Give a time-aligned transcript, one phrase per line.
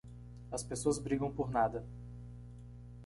[0.51, 1.85] As pessoas brigam por nada.